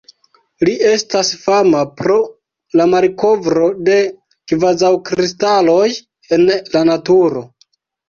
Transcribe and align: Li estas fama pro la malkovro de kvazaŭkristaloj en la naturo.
Li 0.69 0.71
estas 0.91 1.29
fama 1.41 1.81
pro 1.99 2.15
la 2.81 2.89
malkovro 2.95 3.69
de 3.93 4.01
kvazaŭkristaloj 4.55 5.87
en 6.41 6.51
la 6.57 6.87
naturo. 6.95 7.49